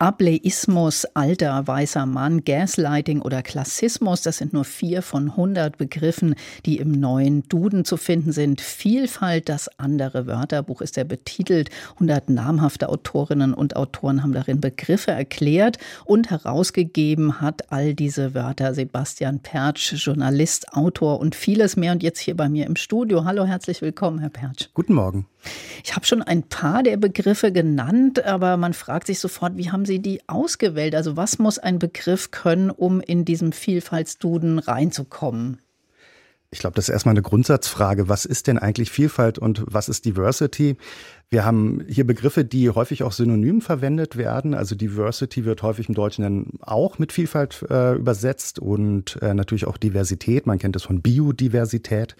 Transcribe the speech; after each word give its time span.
Ableismus, 0.00 1.04
alter 1.14 1.68
weißer 1.68 2.04
Mann, 2.04 2.42
Gaslighting 2.44 3.22
oder 3.22 3.42
Klassismus, 3.42 4.22
das 4.22 4.38
sind 4.38 4.52
nur 4.52 4.64
vier 4.64 5.02
von 5.02 5.30
100 5.30 5.78
Begriffen, 5.78 6.34
die 6.66 6.78
im 6.78 6.90
neuen 6.90 7.44
Duden 7.44 7.84
zu 7.84 7.96
finden 7.96 8.32
sind. 8.32 8.60
Vielfalt, 8.60 9.48
das 9.48 9.68
andere 9.78 10.26
Wörterbuch 10.26 10.80
ist 10.80 10.98
er 10.98 11.04
betitelt. 11.04 11.70
100 11.94 12.28
namhafte 12.28 12.88
Autorinnen 12.88 13.54
und 13.54 13.76
Autoren 13.76 14.24
haben 14.24 14.32
darin 14.32 14.60
Begriffe 14.60 15.12
erklärt 15.12 15.78
und 16.04 16.28
herausgegeben 16.28 17.40
hat 17.40 17.70
all 17.70 17.94
diese 17.94 18.34
Wörter 18.34 18.74
Sebastian 18.74 19.40
Pertsch, 19.40 19.92
Journalist, 19.92 20.72
Autor 20.72 21.20
und 21.20 21.36
vieles 21.36 21.76
mehr. 21.76 21.92
Und 21.92 22.02
jetzt 22.02 22.18
hier 22.18 22.36
bei 22.36 22.48
mir 22.48 22.66
im 22.66 22.74
Studio. 22.74 23.24
Hallo, 23.24 23.44
herzlich 23.44 23.80
willkommen, 23.80 24.18
Herr 24.18 24.30
Pertsch. 24.30 24.70
Guten 24.74 24.94
Morgen. 24.94 25.28
Ich 25.84 25.94
habe 25.94 26.06
schon 26.06 26.22
ein 26.22 26.42
paar 26.42 26.82
der 26.82 26.96
Begriffe 26.96 27.52
genannt, 27.52 28.24
aber 28.24 28.56
man 28.56 28.72
fragt 28.72 29.06
sich 29.06 29.18
sofort, 29.18 29.56
wie 29.56 29.70
haben 29.70 29.83
Sie 29.84 30.00
die 30.00 30.20
ausgewählt? 30.28 30.94
Also 30.94 31.16
was 31.16 31.38
muss 31.38 31.58
ein 31.58 31.78
Begriff 31.78 32.30
können, 32.30 32.70
um 32.70 33.00
in 33.00 33.24
diesem 33.24 33.52
Vielfaltsduden 33.52 34.58
reinzukommen? 34.58 35.58
Ich 36.54 36.60
glaube, 36.60 36.76
das 36.76 36.88
ist 36.88 36.92
erstmal 36.92 37.14
eine 37.14 37.22
Grundsatzfrage. 37.22 38.08
Was 38.08 38.24
ist 38.24 38.46
denn 38.46 38.58
eigentlich 38.58 38.90
Vielfalt 38.90 39.40
und 39.40 39.64
was 39.66 39.88
ist 39.88 40.04
Diversity? 40.04 40.76
Wir 41.28 41.44
haben 41.44 41.82
hier 41.88 42.06
Begriffe, 42.06 42.44
die 42.44 42.70
häufig 42.70 43.02
auch 43.02 43.10
synonym 43.10 43.60
verwendet 43.60 44.16
werden. 44.16 44.54
Also 44.54 44.76
Diversity 44.76 45.44
wird 45.44 45.64
häufig 45.64 45.88
im 45.88 45.96
Deutschen 45.96 46.22
dann 46.22 46.46
auch 46.60 47.00
mit 47.00 47.12
Vielfalt 47.12 47.66
äh, 47.68 47.96
übersetzt 47.96 48.60
und 48.60 49.20
äh, 49.20 49.34
natürlich 49.34 49.66
auch 49.66 49.76
Diversität. 49.76 50.46
Man 50.46 50.60
kennt 50.60 50.76
es 50.76 50.84
von 50.84 51.02
Biodiversität. 51.02 52.14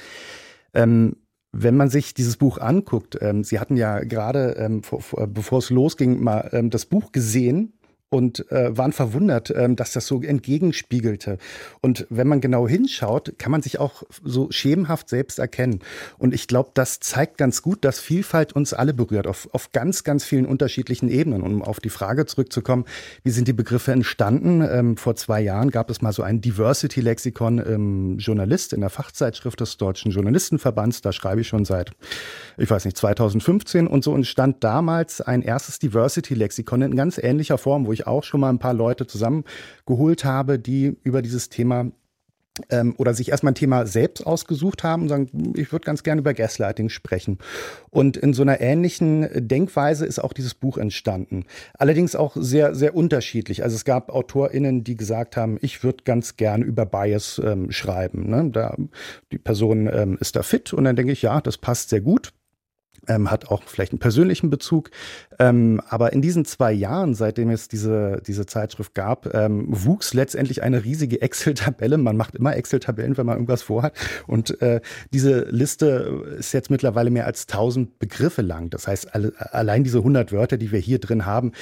Ähm, 0.74 1.14
wenn 1.56 1.76
man 1.76 1.88
sich 1.88 2.14
dieses 2.14 2.36
Buch 2.36 2.58
anguckt, 2.58 3.16
ähm, 3.20 3.44
Sie 3.44 3.60
hatten 3.60 3.76
ja 3.76 4.00
gerade, 4.00 4.56
ähm, 4.58 4.82
vor, 4.82 5.00
vor, 5.00 5.27
bevor 5.27 5.58
es 5.58 5.70
losging, 5.70 6.22
mal 6.22 6.50
ähm, 6.52 6.70
das 6.70 6.84
Buch 6.84 7.12
gesehen 7.12 7.74
und 8.10 8.50
äh, 8.52 8.77
waren 8.77 8.92
verwundert, 8.92 9.52
ähm, 9.56 9.74
dass 9.74 9.92
das 9.92 10.06
so 10.06 10.22
entgegenspiegelte. 10.22 11.38
Und 11.80 12.06
wenn 12.11 12.28
man 12.28 12.41
genau 12.41 12.69
hinschaut, 12.69 13.34
kann 13.38 13.50
man 13.50 13.61
sich 13.61 13.80
auch 13.80 14.05
so 14.22 14.50
schemenhaft 14.52 15.08
selbst 15.08 15.41
erkennen. 15.41 15.80
Und 16.16 16.33
ich 16.33 16.46
glaube, 16.46 16.70
das 16.74 17.00
zeigt 17.00 17.38
ganz 17.38 17.61
gut, 17.61 17.84
dass 17.84 17.98
Vielfalt 17.98 18.52
uns 18.52 18.72
alle 18.72 18.94
berührt, 18.94 19.27
auf, 19.27 19.48
auf 19.52 19.72
ganz, 19.72 20.05
ganz 20.05 20.24
vielen 20.24 20.46
unterschiedlichen 20.46 21.08
Ebenen. 21.08 21.42
Um 21.42 21.62
auf 21.62 21.80
die 21.80 21.91
Frage 21.91 22.24
zurückzukommen, 22.27 22.84
wie 23.24 23.30
sind 23.30 23.48
die 23.48 23.52
Begriffe 23.52 23.91
entstanden? 23.91 24.62
Ähm, 24.62 24.96
vor 24.96 25.16
zwei 25.16 25.41
Jahren 25.41 25.70
gab 25.70 25.91
es 25.91 26.00
mal 26.00 26.12
so 26.12 26.22
ein 26.22 26.41
Diversity-Lexikon 26.41 27.58
im 27.58 28.18
Journalist 28.18 28.72
in 28.72 28.80
der 28.80 28.91
Fachzeitschrift 28.91 29.58
des 29.58 29.77
Deutschen 29.77 30.12
Journalistenverbands. 30.12 31.00
Da 31.00 31.12
schreibe 31.12 31.41
ich 31.41 31.48
schon 31.48 31.64
seit, 31.64 31.91
ich 32.58 32.70
weiß 32.70 32.84
nicht, 32.84 32.96
2015. 32.96 33.89
Und 33.89 34.05
so 34.05 34.14
entstand 34.14 34.62
damals 34.62 35.20
ein 35.20 35.42
erstes 35.42 35.80
Diversity-Lexikon 35.80 36.83
in 36.83 36.94
ganz 36.94 37.18
ähnlicher 37.18 37.58
Form, 37.58 37.86
wo 37.86 37.92
ich 37.92 38.03
auch 38.06 38.24
schon 38.24 38.41
mal 38.41 38.50
ein 38.50 38.58
paar 38.58 38.74
Leute 38.74 39.06
zusammengeholt 39.06 40.24
habe, 40.24 40.58
die 40.58 40.97
über 41.02 41.22
dieses 41.22 41.48
Thema 41.48 41.91
ähm, 42.70 42.94
oder 42.98 43.14
sich 43.14 43.30
erstmal 43.30 43.52
ein 43.52 43.56
Thema 43.56 43.86
selbst 43.86 44.27
ausgesucht 44.27 44.84
haben 44.84 45.02
und 45.02 45.08
sagen, 45.08 45.52
ich 45.56 45.72
würde 45.72 45.84
ganz 45.84 46.02
gerne 46.02 46.20
über 46.20 46.34
Gaslighting 46.34 46.88
sprechen. 46.88 47.38
Und 47.91 48.16
in 48.16 48.33
so 48.33 48.42
einer 48.42 48.61
ähnlichen 48.61 49.28
Denkweise 49.34 50.06
ist 50.06 50.19
auch 50.19 50.33
dieses 50.33 50.55
Buch 50.55 50.78
entstanden. 50.78 51.46
Allerdings 51.74 52.14
auch 52.14 52.36
sehr, 52.36 52.74
sehr 52.74 52.94
unterschiedlich. 52.94 53.62
Also 53.62 53.77
es 53.77 53.84
gab 53.84 54.12
AutorInnen, 54.12 54.84
die 54.84 54.96
gesagt 54.96 55.36
haben, 55.36 55.58
ich 55.61 55.83
würde 55.83 56.05
ganz 56.05 56.36
gerne 56.36 56.64
über 56.64 56.86
Bias 56.86 57.41
ähm, 57.44 57.70
schreiben. 57.72 58.30
Ne? 58.30 58.50
Da, 58.52 58.77
die 59.33 59.39
Person 59.39 59.89
ähm, 59.92 60.16
ist 60.20 60.36
da 60.36 60.42
fit 60.42 60.72
und 60.72 60.84
dann 60.84 60.96
denke 60.96 61.12
ich, 61.12 61.22
ja, 61.22 61.41
das 61.41 61.58
passt 61.58 61.91
sehr 61.91 62.00
gut 62.00 62.33
ähm, 63.08 63.30
hat 63.30 63.48
auch 63.48 63.62
vielleicht 63.64 63.92
einen 63.92 63.98
persönlichen 63.98 64.50
Bezug. 64.50 64.91
Ähm, 65.38 65.80
aber 65.88 66.12
in 66.12 66.22
diesen 66.22 66.44
zwei 66.44 66.72
Jahren, 66.72 67.14
seitdem 67.14 67.50
es 67.50 67.69
diese, 67.69 68.22
diese 68.27 68.46
Zeitschrift 68.46 68.94
gab, 68.94 69.33
ähm, 69.34 69.67
wuchs 69.68 70.14
letztendlich 70.14 70.62
eine 70.62 70.84
riesige 70.84 71.20
Excel-Tabelle. 71.23 71.98
Man 71.98 72.17
macht 72.17 72.34
immer 72.34 72.56
Excel-Tabellen, 72.56 73.17
wenn 73.17 73.27
man 73.27 73.36
irgendwas 73.36 73.62
vorhat. 73.62 73.95
Und 74.27 74.61
äh, 74.62 74.80
diese 75.12 75.45
Liste 75.51 76.36
ist 76.39 76.52
jetzt 76.52 76.70
mittlerweile 76.70 77.11
mehr 77.11 77.27
als 77.27 77.46
1000 77.48 77.98
Begriffe 77.98 78.42
lang. 78.42 78.70
Das 78.70 78.86
heißt, 78.86 79.14
alle, 79.14 79.33
allein 79.39 79.84
diese 79.84 79.98
100 79.98 80.33
Wörter, 80.33 80.56
die 80.56 80.73
wir 80.73 80.80
hier 80.80 80.98
drin 80.98 81.27
haben, 81.27 81.52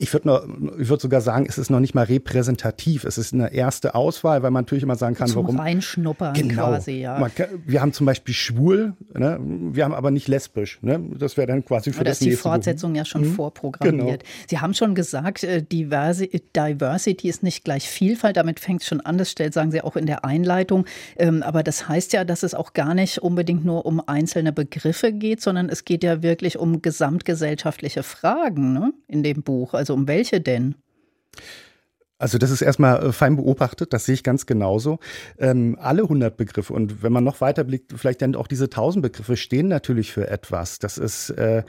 ich 0.00 0.12
würde 0.12 0.28
würde 0.46 1.00
sogar 1.00 1.20
sagen, 1.20 1.46
es 1.48 1.58
ist 1.58 1.70
noch 1.70 1.80
nicht 1.80 1.94
mal 1.94 2.04
repräsentativ. 2.04 3.04
Es 3.04 3.18
ist 3.18 3.34
eine 3.34 3.52
erste 3.52 3.94
Auswahl, 3.94 4.42
weil 4.42 4.50
man 4.50 4.64
natürlich 4.64 4.84
immer 4.84 4.96
sagen 4.96 5.16
kann, 5.16 5.28
zum 5.28 5.42
warum. 5.42 5.58
Reinschnuppern 5.58 6.34
genau. 6.34 6.68
quasi, 6.68 6.92
ja. 6.92 7.18
Man, 7.18 7.30
wir 7.66 7.80
haben 7.80 7.92
zum 7.92 8.06
Beispiel 8.06 8.34
schwul, 8.34 8.94
ne? 9.12 9.38
wir 9.40 9.84
haben 9.84 9.94
aber 9.94 10.10
nicht 10.10 10.28
lesbisch. 10.28 10.78
Ne? 10.82 11.00
Das 11.18 11.36
wäre 11.36 11.48
dann 11.48 11.64
quasi 11.64 11.90
für 11.90 11.98
aber 11.98 12.04
das 12.04 12.20
Da 12.20 12.26
ist 12.26 12.32
die 12.32 12.36
Fortsetzung 12.36 12.92
Buch. 12.92 12.98
ja 12.98 13.04
schon 13.04 13.22
mhm. 13.22 13.34
vorprogrammiert. 13.34 14.22
Genau. 14.22 14.32
Sie 14.48 14.58
haben 14.58 14.74
schon 14.74 14.94
gesagt, 14.94 15.42
äh, 15.42 15.62
Diversity 15.62 17.28
ist 17.28 17.42
nicht 17.42 17.64
gleich 17.64 17.88
Vielfalt. 17.88 18.36
Damit 18.36 18.60
fängt 18.60 18.82
es 18.82 18.88
schon 18.88 19.00
an. 19.00 19.18
Das 19.18 19.30
stellt, 19.30 19.52
sagen 19.52 19.72
Sie 19.72 19.82
auch 19.82 19.96
in 19.96 20.06
der 20.06 20.24
Einleitung. 20.24 20.84
Ähm, 21.16 21.42
aber 21.42 21.62
das 21.62 21.88
heißt 21.88 22.12
ja, 22.12 22.24
dass 22.24 22.44
es 22.44 22.54
auch 22.54 22.72
gar 22.72 22.94
nicht 22.94 23.18
unbedingt 23.18 23.64
nur 23.64 23.84
um 23.84 24.00
einzelne 24.06 24.52
Begriffe 24.52 25.12
geht, 25.12 25.40
sondern 25.40 25.68
es 25.68 25.84
geht 25.84 26.04
ja 26.04 26.22
wirklich 26.22 26.58
um 26.58 26.82
gesamtgesellschaftliche 26.82 28.04
Fragen 28.04 28.72
ne? 28.72 28.92
in 29.08 29.22
dem 29.24 29.42
Buch. 29.42 29.74
Also 29.74 29.87
also 29.88 29.98
um 29.98 30.06
welche 30.06 30.40
denn? 30.40 30.74
Also 32.18 32.36
das 32.36 32.50
ist 32.50 32.62
erstmal 32.62 33.06
äh, 33.06 33.12
fein 33.12 33.36
beobachtet, 33.36 33.92
das 33.92 34.04
sehe 34.04 34.14
ich 34.14 34.24
ganz 34.24 34.44
genauso. 34.44 34.98
Ähm, 35.38 35.78
alle 35.80 36.02
100 36.02 36.36
Begriffe 36.36 36.74
und 36.74 37.02
wenn 37.02 37.12
man 37.12 37.24
noch 37.24 37.40
weiter 37.40 37.64
blickt, 37.64 37.94
vielleicht 37.96 38.22
dann 38.22 38.34
auch 38.34 38.48
diese 38.48 38.64
1000 38.64 39.02
Begriffe 39.02 39.36
stehen 39.36 39.68
natürlich 39.68 40.12
für 40.12 40.28
etwas. 40.28 40.78
Das 40.78 40.98
ist 40.98 41.30
äh, 41.30 41.62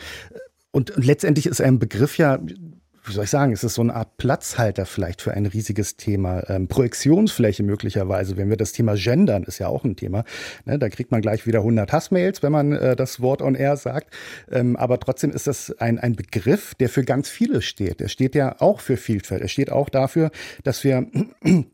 und, 0.72 0.92
und 0.92 1.06
letztendlich 1.06 1.46
ist 1.46 1.62
ein 1.62 1.80
Begriff 1.80 2.18
ja 2.18 2.40
wie 3.06 3.14
soll 3.14 3.24
ich 3.24 3.30
sagen, 3.30 3.52
es 3.52 3.64
ist 3.64 3.76
so 3.76 3.82
eine 3.82 3.96
Art 3.96 4.18
Platzhalter 4.18 4.86
vielleicht 4.86 5.22
für 5.22 5.34
ein 5.34 5.46
riesiges 5.46 5.96
Thema. 5.96 6.44
Ähm, 6.50 6.68
Projektionsfläche 6.68 7.64
möglicherweise, 7.64 8.38
wenn 8.38 8.50
wir 8.50 8.58
das 8.58 8.72
Thema 8.72 8.96
Gendern, 8.96 9.44
ist 9.44 9.60
ja 9.60 9.68
auch 9.68 9.84
ein 9.84 9.96
Thema. 9.96 10.24
Ne, 10.66 10.80
da 10.80 10.90
kriegt 10.90 11.12
man 11.12 11.22
gleich 11.22 11.48
wieder 11.48 11.60
100 11.60 11.92
Hassmails, 11.92 12.44
wenn 12.44 12.52
man 12.52 12.74
äh, 12.74 12.96
das 12.96 13.22
Wort 13.22 13.42
on 13.42 13.56
air 13.56 13.78
sagt. 13.78 14.14
Ähm, 14.52 14.76
aber 14.76 15.00
trotzdem 15.00 15.32
ist 15.32 15.48
das 15.48 15.72
ein, 15.80 16.00
ein 16.00 16.16
Begriff, 16.16 16.76
der 16.76 16.90
für 16.90 17.04
ganz 17.04 17.30
viele 17.30 17.62
steht. 17.62 18.02
Er 18.02 18.10
steht 18.10 18.36
ja 18.36 18.56
auch 18.60 18.80
für 18.80 18.98
Vielfalt. 18.98 19.42
Er 19.42 19.48
steht 19.48 19.72
auch 19.72 19.90
dafür, 19.90 20.32
dass 20.64 20.84
wir 20.84 21.08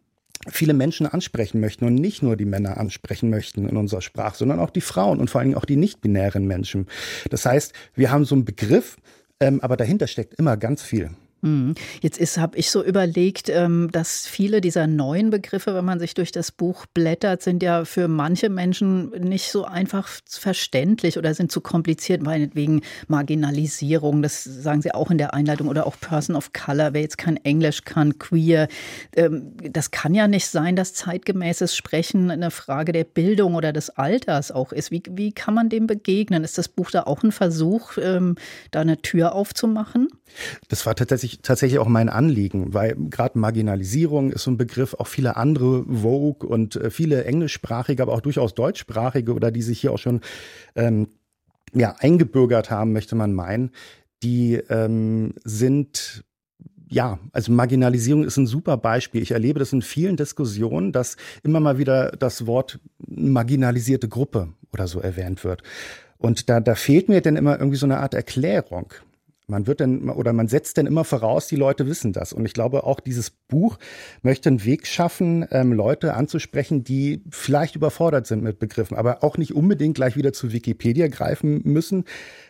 viele 0.47 0.73
Menschen 0.73 1.07
ansprechen 1.07 1.59
möchten 1.59 1.85
und 1.85 1.95
nicht 1.95 2.21
nur 2.21 2.35
die 2.35 2.45
Männer 2.45 2.77
ansprechen 2.77 3.29
möchten 3.29 3.67
in 3.67 3.77
unserer 3.77 4.01
Sprache, 4.01 4.37
sondern 4.37 4.59
auch 4.59 4.69
die 4.69 4.81
Frauen 4.81 5.19
und 5.19 5.29
vor 5.29 5.39
allen 5.39 5.49
Dingen 5.49 5.57
auch 5.57 5.65
die 5.65 5.77
nicht-binären 5.77 6.45
Menschen. 6.45 6.87
Das 7.29 7.45
heißt, 7.45 7.73
wir 7.95 8.11
haben 8.11 8.25
so 8.25 8.35
einen 8.35 8.45
Begriff, 8.45 8.97
ähm, 9.39 9.61
aber 9.61 9.77
dahinter 9.77 10.07
steckt 10.07 10.35
immer 10.35 10.57
ganz 10.57 10.81
viel. 10.83 11.11
Mhm. 11.41 11.75
Jetzt 12.01 12.37
habe 12.37 12.57
ich 12.57 12.71
so 12.71 12.83
überlegt, 12.83 13.49
ähm, 13.49 13.89
dass 13.91 14.25
viele 14.27 14.61
dieser 14.61 14.87
neuen 14.87 15.29
Begriffe, 15.29 15.75
wenn 15.75 15.85
man 15.85 15.99
sich 15.99 16.13
durch 16.13 16.31
das 16.31 16.51
Buch 16.51 16.85
blättert, 16.93 17.41
sind 17.43 17.61
ja 17.61 17.85
für 17.85 18.07
manche 18.07 18.49
Menschen 18.49 19.09
nicht 19.09 19.51
so 19.51 19.65
einfach 19.65 20.09
verständlich 20.27 21.17
oder 21.17 21.33
sind 21.33 21.51
zu 21.51 21.61
kompliziert, 21.61 22.21
meinetwegen 22.21 22.81
Marginalisierung, 23.07 24.21
das 24.21 24.43
sagen 24.43 24.81
Sie 24.81 24.93
auch 24.93 25.11
in 25.11 25.17
der 25.17 25.33
Einleitung, 25.33 25.67
oder 25.67 25.85
auch 25.85 25.99
Person 25.99 26.35
of 26.35 26.51
Color, 26.53 26.93
wer 26.93 27.01
jetzt 27.01 27.17
kein 27.17 27.37
Englisch 27.37 27.83
kann, 27.83 28.17
queer. 28.17 28.67
Ähm, 29.15 29.53
das 29.61 29.91
kann 29.91 30.15
ja 30.15 30.27
nicht 30.27 30.47
sein, 30.47 30.75
dass 30.75 30.93
zeitgemäßes 30.93 31.75
Sprechen 31.75 32.31
eine 32.31 32.51
Frage 32.51 32.91
der 32.91 33.03
Bildung 33.03 33.55
oder 33.55 33.73
des 33.73 33.91
Alters 33.91 34.51
auch 34.51 34.71
ist. 34.71 34.91
Wie, 34.91 35.03
wie 35.11 35.31
kann 35.31 35.53
man 35.53 35.69
dem 35.69 35.85
begegnen? 35.85 36.43
Ist 36.43 36.57
das 36.57 36.69
Buch 36.69 36.91
da 36.91 37.03
auch 37.03 37.23
ein 37.23 37.31
Versuch, 37.31 37.97
ähm, 38.01 38.35
da 38.71 38.81
eine 38.81 39.01
Tür 39.01 39.35
aufzumachen? 39.35 40.07
Das 40.69 40.85
war 40.85 40.95
tatsächlich, 40.95 41.24
tatsächlich 41.41 41.79
auch 41.79 41.87
mein 41.87 42.09
Anliegen, 42.09 42.73
weil 42.73 42.95
gerade 43.09 43.37
Marginalisierung 43.37 44.31
ist 44.31 44.43
so 44.43 44.51
ein 44.51 44.57
Begriff, 44.57 44.93
auch 44.93 45.07
viele 45.07 45.37
andere 45.37 45.85
Vogue 45.85 46.47
und 46.47 46.75
äh, 46.75 46.89
viele 46.89 47.25
englischsprachige, 47.25 48.03
aber 48.03 48.13
auch 48.13 48.21
durchaus 48.21 48.53
deutschsprachige 48.53 49.33
oder 49.33 49.51
die 49.51 49.61
sich 49.61 49.79
hier 49.81 49.91
auch 49.91 49.99
schon 49.99 50.21
ähm, 50.75 51.07
ja, 51.73 51.95
eingebürgert 51.99 52.71
haben, 52.71 52.93
möchte 52.93 53.15
man 53.15 53.33
meinen, 53.33 53.71
die 54.23 54.55
ähm, 54.69 55.33
sind 55.43 56.23
ja, 56.87 57.19
also 57.31 57.51
Marginalisierung 57.51 58.23
ist 58.23 58.37
ein 58.37 58.47
super 58.47 58.77
Beispiel. 58.77 59.21
Ich 59.21 59.31
erlebe 59.31 59.59
das 59.59 59.73
in 59.73 59.81
vielen 59.81 60.17
Diskussionen, 60.17 60.91
dass 60.91 61.17
immer 61.43 61.59
mal 61.59 61.77
wieder 61.77 62.11
das 62.11 62.45
Wort 62.45 62.79
marginalisierte 63.07 64.07
Gruppe 64.07 64.49
oder 64.71 64.87
so 64.87 64.99
erwähnt 64.99 65.43
wird. 65.43 65.63
Und 66.17 66.49
da, 66.49 66.59
da 66.59 66.75
fehlt 66.75 67.09
mir 67.09 67.21
dann 67.21 67.35
immer 67.35 67.57
irgendwie 67.59 67.77
so 67.77 67.85
eine 67.85 67.97
Art 67.97 68.13
Erklärung. 68.13 68.93
Man 69.47 69.67
wird 69.67 69.79
dann 69.79 70.09
oder 70.09 70.33
man 70.33 70.47
setzt 70.47 70.77
dann 70.77 70.87
immer 70.87 71.03
voraus, 71.03 71.47
die 71.47 71.55
Leute 71.55 71.87
wissen 71.87 72.13
das. 72.13 72.33
Und 72.33 72.45
ich 72.45 72.53
glaube, 72.53 72.83
auch 72.83 72.99
dieses 72.99 73.29
Buch 73.29 73.77
möchte 74.21 74.49
einen 74.49 74.65
Weg 74.65 74.87
schaffen, 74.87 75.45
ähm, 75.51 75.73
Leute 75.73 76.15
anzusprechen, 76.15 76.83
die 76.83 77.23
vielleicht 77.29 77.75
überfordert 77.75 78.27
sind 78.27 78.43
mit 78.43 78.59
Begriffen, 78.59 78.97
aber 78.97 79.23
auch 79.23 79.37
nicht 79.37 79.53
unbedingt 79.53 79.95
gleich 79.95 80.15
wieder 80.15 80.33
zu 80.33 80.51
Wikipedia 80.51 81.07
greifen 81.07 81.61
müssen, 81.63 82.05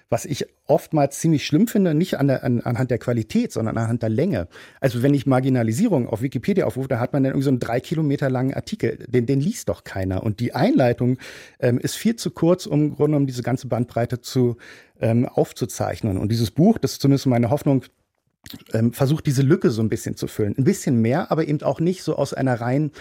was 0.09 0.25
ich 0.25 0.45
oftmals 0.67 1.19
ziemlich 1.19 1.45
schlimm 1.45 1.67
finde, 1.67 1.93
nicht 1.93 2.19
an 2.19 2.27
der, 2.27 2.43
an, 2.43 2.61
anhand 2.61 2.91
der 2.91 2.99
Qualität, 2.99 3.51
sondern 3.51 3.77
anhand 3.77 4.03
der 4.03 4.09
Länge. 4.09 4.47
Also 4.79 5.01
wenn 5.01 5.13
ich 5.13 5.25
Marginalisierung 5.25 6.07
auf 6.07 6.21
Wikipedia 6.21 6.65
aufrufe, 6.65 6.87
da 6.87 6.99
hat 6.99 7.13
man 7.13 7.23
dann 7.23 7.31
irgendwie 7.31 7.45
so 7.45 7.49
einen 7.49 7.59
drei 7.59 7.79
Kilometer 7.79 8.29
langen 8.29 8.53
Artikel, 8.53 8.97
den, 9.07 9.25
den 9.25 9.39
liest 9.39 9.69
doch 9.69 9.83
keiner. 9.83 10.23
Und 10.23 10.39
die 10.39 10.53
Einleitung 10.53 11.17
ähm, 11.59 11.79
ist 11.79 11.95
viel 11.95 12.15
zu 12.15 12.31
kurz, 12.31 12.65
um 12.65 12.81
im 12.81 12.89
Grunde 12.89 13.11
genommen 13.11 13.27
diese 13.27 13.43
ganze 13.43 13.67
Bandbreite 13.67 14.21
zu 14.21 14.57
ähm, 14.99 15.25
aufzuzeichnen. 15.25 16.17
Und 16.17 16.31
dieses 16.31 16.51
Buch, 16.51 16.77
das 16.77 16.93
ist 16.93 17.01
zumindest 17.01 17.25
meine 17.25 17.49
Hoffnung, 17.49 17.83
ähm, 18.73 18.93
versucht 18.93 19.25
diese 19.25 19.41
Lücke 19.41 19.71
so 19.71 19.81
ein 19.81 19.89
bisschen 19.89 20.15
zu 20.15 20.27
füllen. 20.27 20.55
Ein 20.57 20.63
bisschen 20.63 21.01
mehr, 21.01 21.31
aber 21.31 21.47
eben 21.47 21.61
auch 21.63 21.79
nicht 21.79 22.03
so 22.03 22.15
aus 22.15 22.33
einer 22.33 22.61
rein 22.61 22.91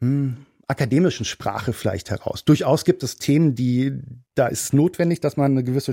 hm, 0.00 0.38
akademischen 0.68 1.24
Sprache 1.24 1.72
vielleicht 1.72 2.10
heraus. 2.10 2.44
Durchaus 2.44 2.84
gibt 2.84 3.02
es 3.02 3.16
Themen, 3.16 3.54
die, 3.54 4.00
da 4.34 4.48
ist 4.48 4.74
notwendig, 4.74 5.20
dass 5.20 5.36
man 5.36 5.52
eine 5.52 5.64
gewisse 5.64 5.92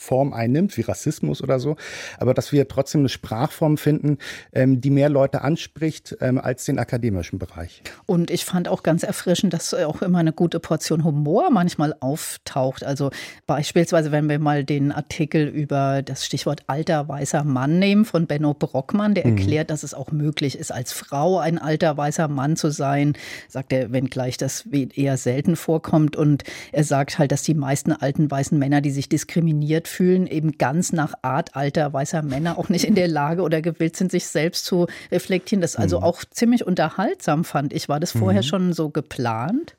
Sprachform 0.00 0.32
einnimmt, 0.32 0.76
wie 0.76 0.82
Rassismus 0.82 1.42
oder 1.42 1.60
so, 1.60 1.76
aber 2.18 2.32
dass 2.32 2.52
wir 2.52 2.66
trotzdem 2.68 3.02
eine 3.02 3.08
Sprachform 3.08 3.76
finden, 3.76 4.18
ähm, 4.52 4.80
die 4.80 4.90
mehr 4.90 5.08
Leute 5.08 5.42
anspricht 5.42 6.16
ähm, 6.20 6.38
als 6.38 6.64
den 6.64 6.78
akademischen 6.78 7.38
Bereich. 7.38 7.82
Und 8.06 8.30
ich 8.30 8.44
fand 8.44 8.68
auch 8.68 8.82
ganz 8.82 9.02
erfrischend, 9.02 9.52
dass 9.52 9.74
auch 9.74 10.00
immer 10.02 10.18
eine 10.18 10.32
gute 10.32 10.58
Portion 10.58 11.04
Humor 11.04 11.50
manchmal 11.50 11.94
auftaucht. 12.00 12.82
Also 12.82 13.10
beispielsweise, 13.46 14.10
wenn 14.10 14.28
wir 14.28 14.38
mal 14.38 14.64
den 14.64 14.90
Artikel 14.90 15.46
über 15.46 16.02
das 16.02 16.24
Stichwort 16.24 16.62
alter 16.66 17.08
weißer 17.08 17.44
Mann 17.44 17.78
nehmen 17.78 18.04
von 18.04 18.26
Benno 18.26 18.54
Brockmann, 18.54 19.14
der 19.14 19.26
mhm. 19.26 19.36
erklärt, 19.36 19.70
dass 19.70 19.82
es 19.82 19.92
auch 19.92 20.12
möglich 20.12 20.58
ist, 20.58 20.72
als 20.72 20.92
Frau 20.92 21.38
ein 21.38 21.58
alter 21.58 21.96
weißer 21.96 22.28
Mann 22.28 22.56
zu 22.56 22.70
sein, 22.70 23.14
sagt 23.48 23.72
er, 23.72 23.92
wenngleich 23.92 24.38
das 24.38 24.64
eher 24.94 25.16
selten 25.18 25.56
vorkommt. 25.56 26.16
Und 26.16 26.44
er 26.72 26.84
sagt 26.84 27.18
halt, 27.18 27.32
dass 27.32 27.42
die 27.42 27.54
meisten 27.54 27.92
alten 27.92 28.30
weißen 28.30 28.58
Männer, 28.58 28.80
die 28.80 28.90
sich 28.90 29.08
diskriminiert 29.08 29.89
fühlen, 29.90 30.26
eben 30.26 30.58
ganz 30.58 30.92
nach 30.92 31.14
Art 31.22 31.56
alter 31.56 31.92
weißer 31.92 32.22
Männer 32.22 32.58
auch 32.58 32.68
nicht 32.68 32.84
in 32.84 32.94
der 32.94 33.08
Lage 33.08 33.42
oder 33.42 33.60
gewillt 33.60 33.96
sind, 33.96 34.10
sich 34.10 34.26
selbst 34.26 34.64
zu 34.64 34.86
reflektieren. 35.10 35.60
Das 35.60 35.72
ist 35.72 35.80
also 35.80 35.98
mhm. 35.98 36.04
auch 36.04 36.24
ziemlich 36.24 36.66
unterhaltsam, 36.66 37.44
fand 37.44 37.72
ich. 37.72 37.88
War 37.88 38.00
das 38.00 38.12
vorher 38.12 38.42
mhm. 38.42 38.46
schon 38.46 38.72
so 38.72 38.90
geplant? 38.90 39.76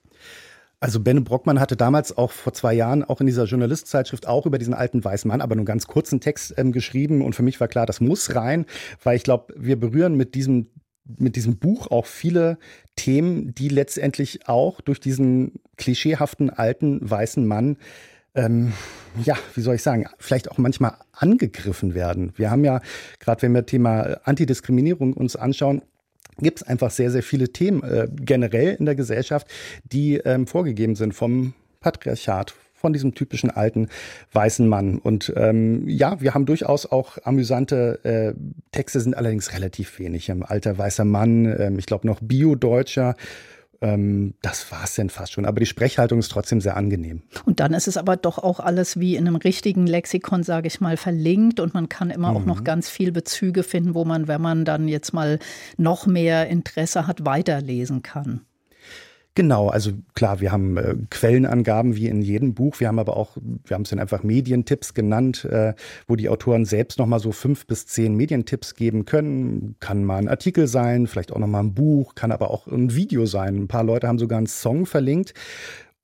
Also 0.79 0.99
Benne 0.99 1.21
Brockmann 1.21 1.59
hatte 1.59 1.77
damals 1.77 2.17
auch 2.17 2.31
vor 2.31 2.53
zwei 2.53 2.73
Jahren 2.73 3.03
auch 3.03 3.21
in 3.21 3.27
dieser 3.27 3.45
Journalistzeitschrift 3.45 4.27
auch 4.27 4.47
über 4.47 4.57
diesen 4.57 4.73
alten 4.73 5.03
weißen 5.03 5.27
Mann, 5.27 5.39
aber 5.39 5.53
nur 5.53 5.61
einen 5.61 5.67
ganz 5.67 5.85
kurzen 5.85 6.19
Text 6.19 6.55
ähm, 6.57 6.71
geschrieben. 6.71 7.21
Und 7.21 7.35
für 7.35 7.43
mich 7.43 7.59
war 7.59 7.67
klar, 7.67 7.85
das 7.85 8.01
muss 8.01 8.33
rein, 8.35 8.65
weil 9.03 9.15
ich 9.15 9.23
glaube, 9.23 9.53
wir 9.55 9.79
berühren 9.79 10.15
mit 10.15 10.33
diesem 10.35 10.67
mit 11.17 11.35
diesem 11.35 11.57
Buch 11.57 11.89
auch 11.89 12.05
viele 12.05 12.57
Themen, 12.95 13.53
die 13.53 13.69
letztendlich 13.69 14.47
auch 14.47 14.81
durch 14.81 14.99
diesen 14.99 15.59
klischeehaften 15.77 16.49
alten 16.49 16.99
weißen 17.09 17.45
Mann 17.45 17.77
ähm, 18.35 18.73
ja, 19.23 19.35
wie 19.55 19.61
soll 19.61 19.75
ich 19.75 19.83
sagen, 19.83 20.05
vielleicht 20.17 20.49
auch 20.49 20.57
manchmal 20.57 20.93
angegriffen 21.11 21.93
werden. 21.93 22.33
Wir 22.37 22.49
haben 22.49 22.63
ja, 22.63 22.81
gerade 23.19 23.41
wenn 23.41 23.53
wir 23.53 23.65
Thema 23.65 24.19
Antidiskriminierung 24.23 25.13
uns 25.13 25.35
anschauen, 25.35 25.81
gibt 26.39 26.61
es 26.61 26.67
einfach 26.67 26.91
sehr, 26.91 27.11
sehr 27.11 27.23
viele 27.23 27.49
Themen 27.49 27.83
äh, 27.83 28.07
generell 28.09 28.75
in 28.75 28.85
der 28.85 28.95
Gesellschaft, 28.95 29.47
die 29.83 30.15
ähm, 30.17 30.47
vorgegeben 30.47 30.95
sind 30.95 31.13
vom 31.13 31.53
Patriarchat, 31.81 32.53
von 32.73 32.93
diesem 32.93 33.13
typischen 33.13 33.51
alten 33.51 33.89
weißen 34.33 34.67
Mann. 34.67 34.97
Und 34.97 35.31
ähm, 35.35 35.87
ja, 35.87 36.19
wir 36.19 36.33
haben 36.33 36.45
durchaus 36.45 36.85
auch 36.85 37.17
amüsante 37.23 37.99
äh, 38.03 38.33
Texte, 38.71 38.99
sind 38.99 39.15
allerdings 39.15 39.53
relativ 39.53 39.99
wenig. 39.99 40.31
Ein 40.31 40.43
alter 40.43 40.77
weißer 40.77 41.05
Mann, 41.05 41.45
ähm, 41.59 41.77
ich 41.77 41.85
glaube 41.85 42.07
noch 42.07 42.19
Bio-Deutscher 42.21 43.15
ähm, 43.81 44.35
das 44.41 44.71
war 44.71 44.83
es 44.83 44.95
denn 44.95 45.09
fast 45.09 45.33
schon. 45.33 45.45
Aber 45.45 45.59
die 45.59 45.65
Sprechhaltung 45.65 46.19
ist 46.19 46.29
trotzdem 46.29 46.61
sehr 46.61 46.77
angenehm. 46.77 47.23
Und 47.45 47.59
dann 47.59 47.73
ist 47.73 47.87
es 47.87 47.97
aber 47.97 48.15
doch 48.15 48.37
auch 48.37 48.59
alles 48.59 48.99
wie 48.99 49.15
in 49.15 49.27
einem 49.27 49.35
richtigen 49.35 49.87
Lexikon, 49.87 50.43
sage 50.43 50.67
ich 50.67 50.79
mal, 50.79 50.97
verlinkt 50.97 51.59
und 51.59 51.73
man 51.73 51.89
kann 51.89 52.11
immer 52.11 52.31
mhm. 52.31 52.37
auch 52.37 52.45
noch 52.45 52.59
mhm. 52.59 52.65
ganz 52.65 52.89
viel 52.89 53.11
Bezüge 53.11 53.63
finden, 53.63 53.95
wo 53.95 54.05
man, 54.05 54.27
wenn 54.27 54.41
man 54.41 54.65
dann 54.65 54.87
jetzt 54.87 55.13
mal 55.13 55.39
noch 55.77 56.05
mehr 56.05 56.47
Interesse 56.47 57.07
hat, 57.07 57.25
weiterlesen 57.25 58.03
kann. 58.03 58.41
Genau, 59.33 59.69
also 59.69 59.91
klar, 60.13 60.41
wir 60.41 60.51
haben 60.51 60.75
äh, 60.75 60.95
Quellenangaben 61.09 61.95
wie 61.95 62.07
in 62.07 62.21
jedem 62.21 62.53
Buch. 62.53 62.81
Wir 62.81 62.89
haben 62.89 62.99
aber 62.99 63.15
auch, 63.15 63.37
wir 63.63 63.75
haben 63.75 63.83
es 63.83 63.89
dann 63.89 63.99
einfach 63.99 64.23
Medientipps 64.23 64.93
genannt, 64.93 65.45
äh, 65.45 65.73
wo 66.05 66.17
die 66.17 66.27
Autoren 66.27 66.65
selbst 66.65 66.99
nochmal 66.99 67.19
so 67.19 67.31
fünf 67.31 67.65
bis 67.65 67.87
zehn 67.87 68.15
Medientipps 68.15 68.75
geben 68.75 69.05
können. 69.05 69.77
Kann 69.79 70.03
mal 70.03 70.17
ein 70.17 70.27
Artikel 70.27 70.67
sein, 70.67 71.07
vielleicht 71.07 71.31
auch 71.31 71.39
nochmal 71.39 71.63
ein 71.63 71.73
Buch, 71.73 72.13
kann 72.13 72.33
aber 72.33 72.51
auch 72.51 72.67
ein 72.67 72.93
Video 72.93 73.25
sein. 73.25 73.55
Ein 73.55 73.67
paar 73.69 73.85
Leute 73.85 74.09
haben 74.09 74.19
sogar 74.19 74.37
einen 74.37 74.47
Song 74.47 74.85
verlinkt. 74.85 75.33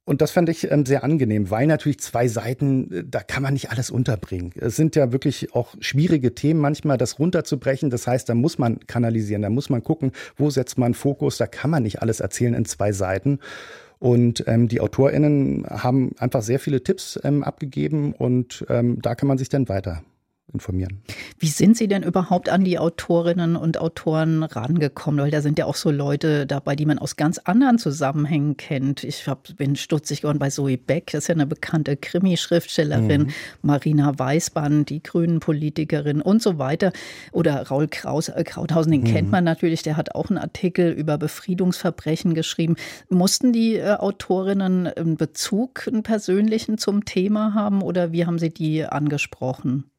Und 0.08 0.22
das 0.22 0.32
fand 0.32 0.48
ich 0.48 0.72
ähm, 0.72 0.86
sehr 0.86 1.04
angenehm, 1.04 1.52
weil 1.52 1.68
natürlich 1.68 2.00
zwei 2.00 2.30
Seiten, 2.30 2.90
äh, 2.94 3.04
da 3.06 3.20
kann 3.20 3.44
man 3.44 3.52
nicht 3.52 3.72
alles 3.72 3.92
unterbringen. 3.92 4.54
Es 4.56 4.78
sind 4.78 4.96
ja 4.96 5.12
wirklich 5.12 5.54
auch 5.54 5.76
schwierige 5.82 6.34
Themen 6.34 6.62
manchmal, 6.62 6.98
das 6.98 7.20
runterzubrechen. 7.20 7.90
Das 7.90 8.08
heißt, 8.08 8.30
da 8.30 8.34
muss 8.34 8.58
man 8.58 8.80
kanalisieren, 8.88 9.42
da 9.42 9.50
muss 9.50 9.70
man 9.70 9.84
gucken, 9.84 10.14
wo 10.38 10.50
setzt 10.50 10.78
man 10.78 10.94
Fokus. 10.94 11.36
Da 11.36 11.46
kann 11.46 11.70
man 11.72 11.84
nicht 11.84 12.02
alles 12.02 12.22
erzählen 12.22 12.54
in 12.54 12.64
zwei 12.64 12.94
Seiten. 12.94 13.40
Und 14.00 14.46
ähm, 14.48 14.70
die 14.70 14.80
AutorInnen 14.80 15.66
haben 15.70 16.14
einfach 16.20 16.42
sehr 16.42 16.62
viele 16.62 16.82
Tipps 16.82 17.20
ähm, 17.26 17.44
abgegeben 17.44 18.14
und 18.14 18.66
ähm, 18.70 19.02
da 19.02 19.14
kann 19.14 19.28
man 19.28 19.38
sich 19.38 19.50
dann 19.50 19.68
weiter 19.68 20.04
informieren. 20.54 21.02
Wie 21.40 21.48
sind 21.48 21.76
Sie 21.78 21.88
denn 21.88 22.04
überhaupt 22.04 22.50
an 22.50 22.64
die 22.64 22.80
Autorinnen 22.80 23.56
und 23.56 23.80
Autoren 23.80 24.44
rangekommen? 24.44 25.20
Weil 25.20 25.32
da 25.32 25.42
sind 25.42 25.60
ja 25.60 25.66
auch 25.66 25.76
so 25.76 25.92
Leute 25.92 26.48
dabei, 26.48 26.76
die 26.76 26.86
man 26.86 27.00
aus 27.00 27.18
ganz 27.18 27.38
anderen 27.40 27.78
Zusammenhängen 27.78 28.56
kennt. 28.56 29.04
Ich 29.04 29.28
hab, 29.28 29.56
bin 29.58 29.76
stutzig 29.76 30.22
geworden 30.22 30.40
bei 30.40 30.50
Zoe 30.50 30.78
Beck, 30.78 31.12
das 31.12 31.26
ist 31.26 31.28
ja 31.28 31.36
eine 31.36 31.46
bekannte 31.46 31.98
Krimi-Schriftstellerin, 31.98 33.24
mhm. 33.24 33.32
Marina 33.62 34.18
Weißbahn, 34.18 34.86
die 34.86 35.04
Grünen-Politikerin 35.04 36.22
und 36.22 36.42
so 36.42 36.58
weiter. 36.58 36.94
Oder 37.34 37.68
Raul 37.68 37.88
Kraus, 37.90 38.30
äh, 38.30 38.44
Krauthausen, 38.44 38.92
den 38.92 39.02
mhm. 39.02 39.08
kennt 39.08 39.32
man 39.32 39.44
natürlich, 39.44 39.82
der 39.82 39.98
hat 39.98 40.16
auch 40.16 40.30
einen 40.30 40.38
Artikel 40.38 40.92
über 40.92 41.18
Befriedungsverbrechen 41.18 42.34
geschrieben. 42.34 42.76
Mussten 43.10 43.52
die 43.52 43.76
äh, 43.76 43.96
Autorinnen 43.96 44.88
einen 44.88 45.18
Bezug, 45.18 45.88
einen 45.88 46.04
persönlichen 46.04 46.78
zum 46.78 47.04
Thema 47.04 47.54
haben 47.54 47.82
oder 47.82 48.14
wie 48.14 48.26
haben 48.26 48.40
Sie 48.40 48.50
die 48.50 48.86
angesprochen? 48.86 49.92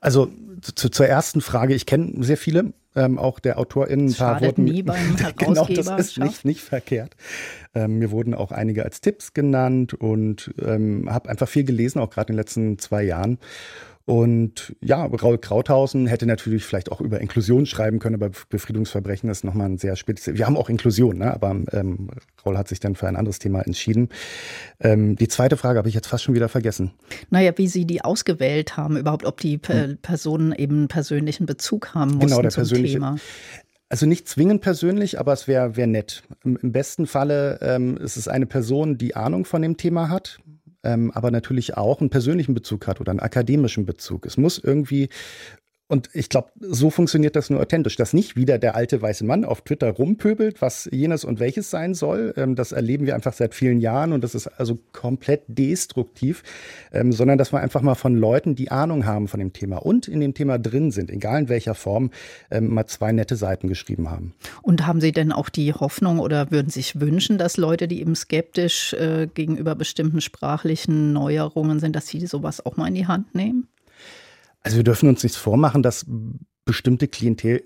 Also 0.00 0.30
zu, 0.62 0.88
zur 0.88 1.06
ersten 1.06 1.40
Frage, 1.40 1.74
ich 1.74 1.86
kenne 1.86 2.24
sehr 2.24 2.36
viele, 2.36 2.72
ähm, 2.94 3.18
auch 3.18 3.38
der 3.38 3.58
AutorInnen. 3.58 4.08
Das 4.08 4.16
schadet 4.16 4.58
wurden, 4.58 4.64
nie 4.64 4.82
beim 4.82 5.16
Genau, 5.36 5.66
das 5.66 5.88
ist 5.88 6.18
nicht, 6.18 6.44
nicht 6.44 6.60
verkehrt. 6.60 7.16
Ähm, 7.74 7.98
mir 7.98 8.10
wurden 8.10 8.34
auch 8.34 8.52
einige 8.52 8.84
als 8.84 9.00
Tipps 9.00 9.32
genannt 9.32 9.94
und 9.94 10.52
ähm, 10.60 11.08
habe 11.10 11.28
einfach 11.28 11.48
viel 11.48 11.64
gelesen, 11.64 12.00
auch 12.00 12.10
gerade 12.10 12.32
in 12.32 12.36
den 12.36 12.40
letzten 12.40 12.78
zwei 12.78 13.02
Jahren. 13.02 13.38
Und 14.04 14.74
ja, 14.80 15.04
Raul 15.06 15.38
Krauthausen 15.38 16.06
hätte 16.06 16.26
natürlich 16.26 16.64
vielleicht 16.64 16.90
auch 16.90 17.00
über 17.00 17.20
Inklusion 17.20 17.66
schreiben 17.66 18.00
können, 18.00 18.16
aber 18.16 18.30
Befriedungsverbrechen 18.48 19.30
ist 19.30 19.44
nochmal 19.44 19.68
ein 19.68 19.78
sehr 19.78 19.94
spezielles. 19.96 20.38
Wir 20.38 20.46
haben 20.46 20.56
auch 20.56 20.68
Inklusion, 20.68 21.18
ne? 21.18 21.32
aber 21.32 21.50
ähm, 21.72 22.08
Raul 22.44 22.58
hat 22.58 22.68
sich 22.68 22.80
dann 22.80 22.96
für 22.96 23.06
ein 23.06 23.16
anderes 23.16 23.38
Thema 23.38 23.60
entschieden. 23.60 24.08
Ähm, 24.80 25.14
die 25.16 25.28
zweite 25.28 25.56
Frage 25.56 25.78
habe 25.78 25.88
ich 25.88 25.94
jetzt 25.94 26.08
fast 26.08 26.24
schon 26.24 26.34
wieder 26.34 26.48
vergessen. 26.48 26.92
Naja, 27.30 27.52
wie 27.56 27.68
Sie 27.68 27.84
die 27.84 28.02
ausgewählt 28.02 28.76
haben, 28.76 28.96
überhaupt, 28.96 29.24
ob 29.24 29.40
die 29.40 29.60
hm. 29.64 29.98
Personen 30.02 30.52
eben 30.52 30.76
einen 30.76 30.88
persönlichen 30.88 31.46
Bezug 31.46 31.94
haben 31.94 32.12
mussten 32.12 32.26
genau, 32.28 32.42
der 32.42 32.50
zum 32.50 32.62
persönliche, 32.62 32.94
Thema. 32.94 33.16
Also 33.88 34.06
nicht 34.06 34.26
zwingend 34.26 34.62
persönlich, 34.62 35.20
aber 35.20 35.32
es 35.32 35.46
wäre 35.46 35.76
wär 35.76 35.86
nett. 35.86 36.22
Im, 36.44 36.56
Im, 36.56 36.72
besten 36.72 37.06
Falle 37.06 37.58
ähm, 37.60 37.98
ist 37.98 38.16
es 38.16 38.26
eine 38.26 38.46
Person, 38.46 38.98
die 38.98 39.14
Ahnung 39.14 39.44
von 39.44 39.62
dem 39.62 39.76
Thema 39.76 40.08
hat, 40.08 40.38
ähm, 40.84 41.10
aber 41.12 41.30
natürlich 41.30 41.76
auch 41.76 42.00
einen 42.00 42.10
persönlichen 42.10 42.54
Bezug 42.54 42.86
hat 42.86 43.00
oder 43.00 43.10
einen 43.10 43.20
akademischen 43.20 43.86
Bezug. 43.86 44.26
Es 44.26 44.36
muss 44.36 44.58
irgendwie 44.58 45.08
und 45.92 46.08
ich 46.14 46.30
glaube, 46.30 46.48
so 46.58 46.88
funktioniert 46.88 47.36
das 47.36 47.50
nur 47.50 47.60
authentisch, 47.60 47.96
dass 47.96 48.14
nicht 48.14 48.34
wieder 48.34 48.58
der 48.58 48.76
alte 48.76 49.02
weiße 49.02 49.26
Mann 49.26 49.44
auf 49.44 49.60
Twitter 49.60 49.90
rumpöbelt, 49.90 50.62
was 50.62 50.88
jenes 50.90 51.22
und 51.22 51.38
welches 51.38 51.68
sein 51.68 51.92
soll. 51.92 52.32
Ähm, 52.38 52.54
das 52.54 52.72
erleben 52.72 53.04
wir 53.04 53.14
einfach 53.14 53.34
seit 53.34 53.54
vielen 53.54 53.78
Jahren 53.78 54.14
und 54.14 54.24
das 54.24 54.34
ist 54.34 54.46
also 54.46 54.78
komplett 54.92 55.42
destruktiv, 55.48 56.44
ähm, 56.92 57.12
sondern 57.12 57.36
dass 57.36 57.52
wir 57.52 57.60
einfach 57.60 57.82
mal 57.82 57.94
von 57.94 58.16
Leuten, 58.16 58.54
die 58.54 58.70
Ahnung 58.70 59.04
haben 59.04 59.28
von 59.28 59.38
dem 59.38 59.52
Thema 59.52 59.84
und 59.84 60.08
in 60.08 60.20
dem 60.20 60.32
Thema 60.32 60.58
drin 60.58 60.92
sind, 60.92 61.10
egal 61.10 61.42
in 61.42 61.48
welcher 61.50 61.74
Form, 61.74 62.10
ähm, 62.50 62.72
mal 62.72 62.86
zwei 62.86 63.12
nette 63.12 63.36
Seiten 63.36 63.68
geschrieben 63.68 64.10
haben. 64.10 64.32
Und 64.62 64.86
haben 64.86 65.02
Sie 65.02 65.12
denn 65.12 65.30
auch 65.30 65.50
die 65.50 65.74
Hoffnung 65.74 66.20
oder 66.20 66.50
würden 66.50 66.70
sich 66.70 67.02
wünschen, 67.02 67.36
dass 67.36 67.58
Leute, 67.58 67.86
die 67.86 68.00
eben 68.00 68.14
skeptisch 68.14 68.94
äh, 68.94 69.28
gegenüber 69.34 69.74
bestimmten 69.74 70.22
sprachlichen 70.22 71.12
Neuerungen 71.12 71.80
sind, 71.80 71.94
dass 71.94 72.06
sie 72.06 72.26
sowas 72.26 72.64
auch 72.64 72.78
mal 72.78 72.88
in 72.88 72.94
die 72.94 73.06
Hand 73.06 73.34
nehmen? 73.34 73.68
Also 74.62 74.76
wir 74.76 74.84
dürfen 74.84 75.08
uns 75.08 75.22
nichts 75.22 75.38
vormachen, 75.38 75.82
dass 75.82 76.06
bestimmte 76.64 77.08
Klientel 77.08 77.64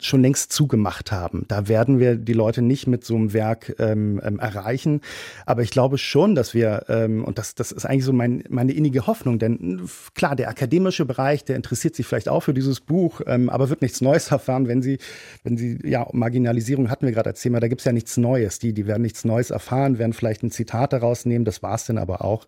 schon 0.00 0.22
längst 0.22 0.52
zugemacht 0.52 1.12
haben. 1.12 1.44
Da 1.46 1.68
werden 1.68 2.00
wir 2.00 2.16
die 2.16 2.32
Leute 2.32 2.62
nicht 2.62 2.88
mit 2.88 3.04
so 3.04 3.14
einem 3.14 3.32
Werk 3.32 3.76
ähm, 3.78 4.20
ähm, 4.24 4.40
erreichen. 4.40 5.00
Aber 5.46 5.62
ich 5.62 5.70
glaube 5.70 5.98
schon, 5.98 6.34
dass 6.34 6.52
wir, 6.52 6.86
ähm, 6.88 7.24
und 7.24 7.38
das, 7.38 7.54
das 7.54 7.70
ist 7.70 7.84
eigentlich 7.86 8.04
so 8.04 8.12
mein, 8.12 8.42
meine 8.48 8.72
innige 8.72 9.06
Hoffnung, 9.06 9.38
denn 9.38 9.82
klar, 10.14 10.34
der 10.34 10.48
akademische 10.48 11.04
Bereich, 11.04 11.44
der 11.44 11.56
interessiert 11.56 11.94
sich 11.94 12.06
vielleicht 12.06 12.28
auch 12.28 12.40
für 12.40 12.54
dieses 12.54 12.80
Buch, 12.80 13.20
ähm, 13.26 13.48
aber 13.48 13.70
wird 13.70 13.82
nichts 13.82 14.00
Neues 14.00 14.30
erfahren, 14.32 14.66
wenn 14.66 14.82
sie, 14.82 14.98
wenn 15.44 15.56
sie, 15.56 15.78
ja, 15.84 16.08
Marginalisierung 16.12 16.90
hatten 16.90 17.06
wir 17.06 17.12
gerade 17.12 17.30
als 17.30 17.40
Thema, 17.40 17.60
da 17.60 17.68
gibt's 17.68 17.84
ja 17.84 17.92
nichts 17.92 18.16
Neues. 18.16 18.58
Die, 18.58 18.72
die 18.72 18.86
werden 18.86 19.02
nichts 19.02 19.24
Neues 19.24 19.50
erfahren, 19.50 19.98
werden 19.98 20.12
vielleicht 20.12 20.42
ein 20.42 20.50
Zitat 20.50 20.92
daraus 20.92 21.24
nehmen, 21.24 21.44
das 21.44 21.62
war's 21.62 21.86
dann 21.86 21.98
aber 21.98 22.24
auch. 22.24 22.46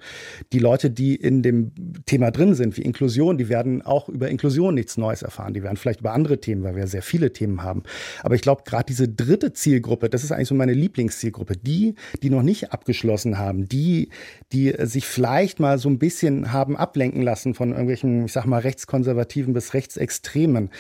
Die 0.53 0.59
Leute, 0.59 0.91
die 0.91 1.15
in 1.15 1.43
dem 1.43 1.73
Thema 2.07 2.33
drin 2.33 2.55
sind, 2.55 2.77
wie 2.77 2.83
Inklusion, 2.83 3.39
die 3.39 3.49
werden 3.49 3.83
auch 3.83 4.09
über 4.09 4.29
Inklusion 4.29 4.75
nichts 4.75 4.97
Neues 4.97 5.23
erfahren. 5.23 5.55
Die 5.55 5.63
werden 5.63 5.77
vielleicht 5.77 6.01
über 6.01 6.13
andere 6.13 6.41
Themen, 6.41 6.65
weil 6.65 6.75
wir 6.75 6.89
sehr 6.89 7.04
viele 7.05 7.33
Themen 7.33 7.63
haben. 7.63 7.83
Aber 8.23 8.35
ich 8.35 8.41
glaube, 8.41 8.63
gerade 8.65 8.87
diese 8.87 9.09
dritte 9.09 9.53
Zielgruppe, 9.53 10.09
das 10.09 10.25
ist 10.25 10.33
eigentlich 10.33 10.49
so 10.49 10.55
meine 10.55 10.73
Lieblingszielgruppe, 10.73 11.57
die, 11.57 11.95
die 12.23 12.31
noch 12.31 12.43
nicht 12.43 12.73
abgeschlossen 12.73 13.39
haben, 13.39 13.69
die, 13.69 14.11
die 14.53 14.75
sich 14.79 15.07
vielleicht 15.07 15.61
mal 15.61 15.79
so 15.79 15.89
ein 15.89 15.99
bisschen 15.99 16.53
haben 16.53 16.77
ablenken 16.77 17.23
lassen 17.23 17.55
von 17.55 17.71
irgendwelchen, 17.71 18.27
ich 18.27 18.33
sag 18.33 18.47
mal, 18.47 18.61
rechtskonservativen 18.61 19.55
bis 19.55 19.75
rechtsextremen, 19.75 20.71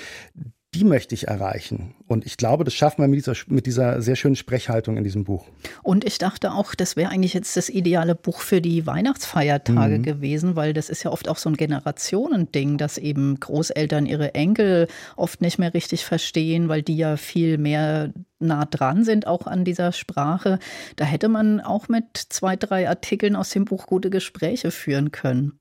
die 0.74 0.84
möchte 0.84 1.14
ich 1.14 1.28
erreichen. 1.28 1.94
Und 2.06 2.26
ich 2.26 2.36
glaube, 2.36 2.64
das 2.64 2.74
schafft 2.74 2.98
man 2.98 3.10
mit 3.10 3.18
dieser, 3.18 3.34
mit 3.46 3.66
dieser 3.66 4.02
sehr 4.02 4.16
schönen 4.16 4.36
Sprechhaltung 4.36 4.96
in 4.96 5.04
diesem 5.04 5.24
Buch. 5.24 5.46
Und 5.82 6.04
ich 6.04 6.18
dachte 6.18 6.52
auch, 6.52 6.74
das 6.74 6.96
wäre 6.96 7.10
eigentlich 7.10 7.34
jetzt 7.34 7.56
das 7.56 7.68
ideale 7.68 8.14
Buch 8.14 8.40
für 8.40 8.60
die 8.60 8.86
Weihnachtsfeiertage 8.86 9.98
mhm. 9.98 10.02
gewesen, 10.02 10.56
weil 10.56 10.72
das 10.72 10.90
ist 10.90 11.04
ja 11.04 11.10
oft 11.12 11.28
auch 11.28 11.38
so 11.38 11.48
ein 11.48 11.56
Generationending, 11.56 12.76
dass 12.76 12.98
eben 12.98 13.38
Großeltern 13.38 14.06
ihre 14.06 14.34
Enkel 14.34 14.88
oft 15.16 15.40
nicht 15.40 15.58
mehr 15.58 15.72
richtig 15.72 16.04
verstehen, 16.04 16.68
weil 16.68 16.82
die 16.82 16.96
ja 16.96 17.16
viel 17.16 17.56
mehr 17.56 18.12
nah 18.40 18.64
dran 18.64 19.04
sind, 19.04 19.26
auch 19.26 19.46
an 19.46 19.64
dieser 19.64 19.92
Sprache. 19.92 20.58
Da 20.96 21.04
hätte 21.04 21.28
man 21.28 21.60
auch 21.60 21.88
mit 21.88 22.04
zwei, 22.16 22.56
drei 22.56 22.88
Artikeln 22.88 23.36
aus 23.36 23.50
dem 23.50 23.64
Buch 23.64 23.86
gute 23.86 24.10
Gespräche 24.10 24.70
führen 24.70 25.12
können. 25.12 25.58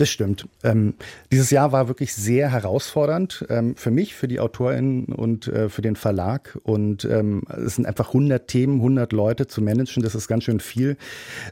Das 0.00 0.08
stimmt. 0.08 0.48
Ähm, 0.62 0.94
dieses 1.30 1.50
Jahr 1.50 1.72
war 1.72 1.86
wirklich 1.86 2.14
sehr 2.14 2.50
herausfordernd 2.50 3.44
ähm, 3.50 3.76
für 3.76 3.90
mich, 3.90 4.14
für 4.14 4.28
die 4.28 4.40
AutorInnen 4.40 5.04
und 5.04 5.46
äh, 5.46 5.68
für 5.68 5.82
den 5.82 5.94
Verlag. 5.94 6.58
Und 6.62 7.04
ähm, 7.04 7.42
es 7.50 7.74
sind 7.74 7.84
einfach 7.84 8.08
100 8.08 8.48
Themen, 8.48 8.76
100 8.76 9.12
Leute 9.12 9.46
zu 9.46 9.60
managen. 9.60 10.02
Das 10.02 10.14
ist 10.14 10.26
ganz 10.26 10.44
schön 10.44 10.58
viel. 10.58 10.96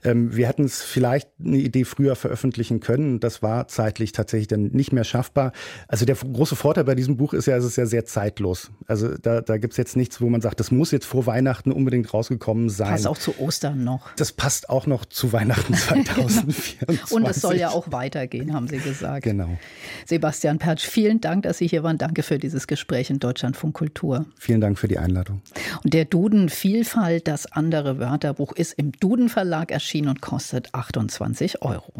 Ähm, 0.02 0.34
wir 0.34 0.48
hätten 0.48 0.64
es 0.64 0.80
vielleicht 0.80 1.28
eine 1.44 1.58
Idee 1.58 1.84
früher 1.84 2.16
veröffentlichen 2.16 2.80
können. 2.80 3.20
Das 3.20 3.42
war 3.42 3.68
zeitlich 3.68 4.12
tatsächlich 4.12 4.48
dann 4.48 4.68
nicht 4.68 4.94
mehr 4.94 5.04
schaffbar. 5.04 5.52
Also 5.86 6.06
der 6.06 6.16
große 6.16 6.56
Vorteil 6.56 6.84
bei 6.84 6.94
diesem 6.94 7.18
Buch 7.18 7.34
ist 7.34 7.44
ja, 7.44 7.56
es 7.58 7.66
ist 7.66 7.76
ja 7.76 7.84
sehr 7.84 8.06
zeitlos. 8.06 8.70
Also 8.86 9.14
da, 9.18 9.42
da 9.42 9.58
gibt 9.58 9.74
es 9.74 9.76
jetzt 9.76 9.94
nichts, 9.94 10.22
wo 10.22 10.30
man 10.30 10.40
sagt, 10.40 10.58
das 10.58 10.70
muss 10.70 10.90
jetzt 10.90 11.04
vor 11.04 11.26
Weihnachten 11.26 11.70
unbedingt 11.70 12.14
rausgekommen 12.14 12.70
sein. 12.70 12.92
Passt 12.92 13.06
auch 13.08 13.18
zu 13.18 13.38
Ostern 13.40 13.84
noch. 13.84 14.14
Das 14.16 14.32
passt 14.32 14.70
auch 14.70 14.86
noch 14.86 15.04
zu 15.04 15.34
Weihnachten 15.34 15.74
2024. 15.74 17.12
und 17.12 17.28
es 17.28 17.42
soll 17.42 17.56
ja 17.56 17.68
auch 17.68 17.92
weitergehen 17.92 18.37
gehen, 18.38 18.52
haben 18.52 18.68
Sie 18.68 18.78
gesagt. 18.78 19.22
Genau. 19.24 19.58
Sebastian 20.06 20.58
Pertsch, 20.58 20.86
vielen 20.86 21.20
Dank, 21.20 21.42
dass 21.42 21.58
Sie 21.58 21.66
hier 21.66 21.82
waren. 21.82 21.98
Danke 21.98 22.22
für 22.22 22.38
dieses 22.38 22.66
Gespräch 22.66 23.10
in 23.10 23.18
Deutschlandfunk 23.18 23.74
Kultur. 23.74 24.26
Vielen 24.38 24.60
Dank 24.60 24.78
für 24.78 24.88
die 24.88 24.98
Einladung. 24.98 25.42
Und 25.84 25.94
der 25.94 26.04
Duden 26.04 26.48
Vielfalt, 26.48 27.28
das 27.28 27.50
andere 27.50 27.98
Wörterbuch, 27.98 28.52
ist 28.52 28.72
im 28.74 28.92
Duden 28.92 29.28
Verlag 29.28 29.70
erschienen 29.70 30.08
und 30.08 30.20
kostet 30.20 30.74
28 30.74 31.62
Euro. 31.62 31.92